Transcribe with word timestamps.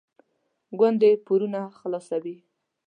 ګوندې 0.79 1.11
پورونه 1.25 1.61
خلاصوي. 1.77 2.37